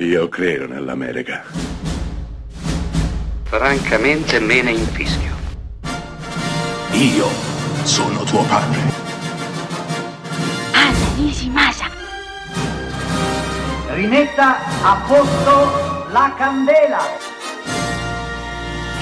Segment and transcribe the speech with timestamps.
[0.00, 1.42] Io credo nell'America.
[3.42, 5.34] Francamente me ne infischio.
[6.92, 7.26] Io
[7.82, 8.78] sono tuo padre.
[10.72, 11.86] Anna Nishimasa.
[13.88, 17.00] Rimetta a posto la candela.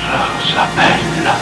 [0.00, 1.34] Rosa bella.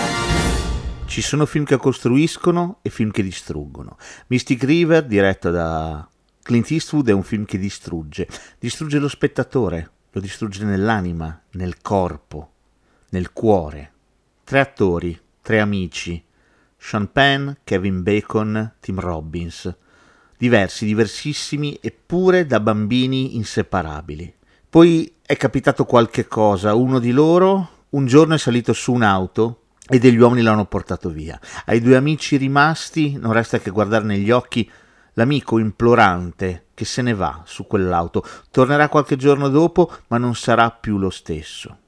[1.07, 3.99] Ci sono film che costruiscono e film che distruggono.
[4.27, 6.09] Mystic River, diretto da
[6.45, 8.29] Clint Eastwood, è un film che distrugge.
[8.59, 12.51] Distrugge lo spettatore, lo distrugge nell'anima, nel corpo,
[13.09, 13.93] nel cuore.
[14.45, 16.23] Tre attori, tre amici.
[16.77, 19.75] Sean Penn, Kevin Bacon, Tim Robbins.
[20.37, 24.35] Diversi, diversissimi, eppure da bambini inseparabili.
[24.69, 26.75] Poi è capitato qualche cosa.
[26.75, 31.41] Uno di loro un giorno è salito su un'auto e degli uomini l'hanno portato via.
[31.65, 34.71] Ai due amici rimasti non resta che guardare negli occhi
[35.15, 38.25] l'amico implorante che se ne va su quell'auto.
[38.51, 41.79] Tornerà qualche giorno dopo, ma non sarà più lo stesso.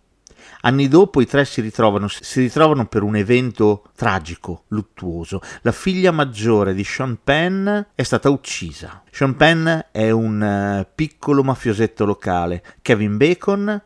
[0.62, 5.40] Anni dopo i tre si ritrovano, si ritrovano per un evento tragico, luttuoso.
[5.62, 9.02] La figlia maggiore di Sean Penn è stata uccisa.
[9.10, 10.40] Sean Penn è un
[10.80, 12.64] uh, piccolo mafiosetto locale.
[12.82, 13.80] Kevin Bacon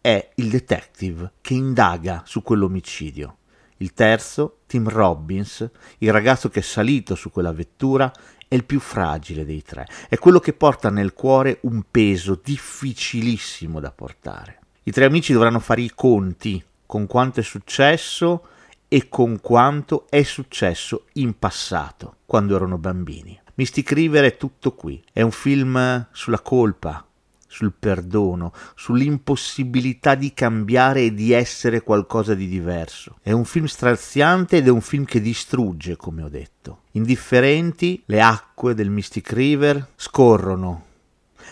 [0.00, 3.36] è il detective che indaga su quell'omicidio.
[3.78, 8.10] Il terzo, Tim Robbins, il ragazzo che è salito su quella vettura,
[8.48, 13.80] è il più fragile dei tre, è quello che porta nel cuore un peso difficilissimo
[13.80, 14.60] da portare.
[14.84, 18.46] I tre amici dovranno fare i conti con quanto è successo
[18.88, 23.38] e con quanto è successo in passato, quando erano bambini.
[23.54, 27.04] Mystic River è tutto qui, è un film sulla colpa,
[27.46, 33.18] sul perdono, sull'impossibilità di cambiare e di essere qualcosa di diverso.
[33.22, 36.82] È un film straziante ed è un film che distrugge, come ho detto.
[36.92, 40.84] Indifferenti, le acque del Mystic River scorrono,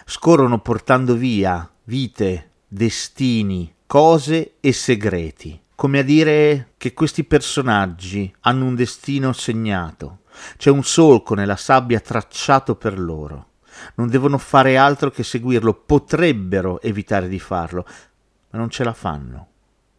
[0.05, 5.61] scorrono portando via vite, destini, cose e segreti.
[5.75, 10.21] Come a dire che questi personaggi hanno un destino segnato.
[10.57, 13.49] C'è un solco nella sabbia tracciato per loro
[13.95, 17.87] non devono fare altro che seguirlo, potrebbero evitare di farlo,
[18.51, 19.49] ma non ce la fanno,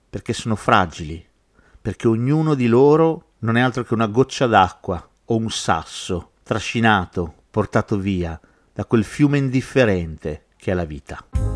[0.09, 1.25] perché sono fragili,
[1.81, 7.33] perché ognuno di loro non è altro che una goccia d'acqua o un sasso trascinato,
[7.49, 8.39] portato via
[8.73, 11.54] da quel fiume indifferente che è la vita.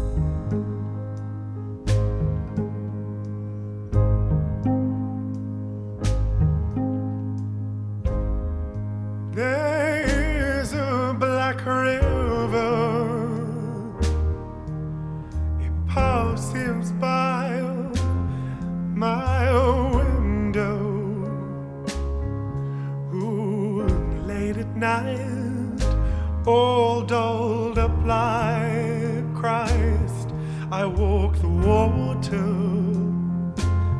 [24.79, 25.83] Night,
[26.47, 30.29] all dolled up like Christ.
[30.71, 32.47] I walk the water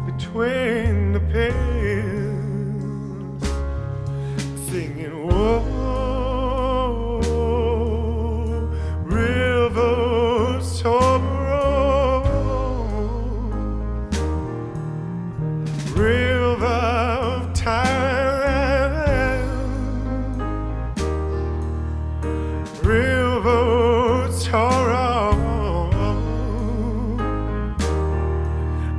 [0.10, 1.09] between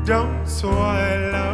[0.04, 1.49] don't swallow.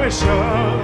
[0.00, 0.80] River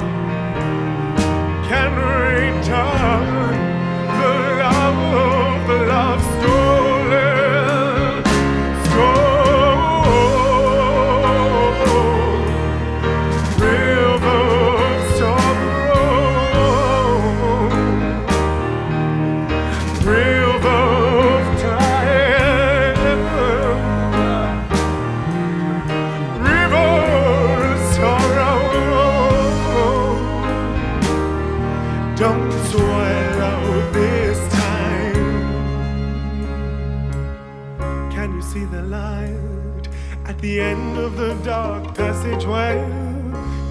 [38.46, 39.88] see the light
[40.24, 42.76] at the end of the dark passageway.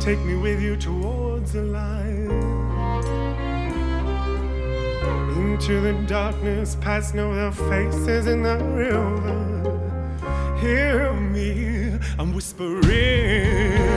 [0.02, 2.32] Take me with you towards the light.
[5.38, 9.64] Into the darkness, past no other faces in the river.
[10.60, 13.95] Hear me, I'm whispering.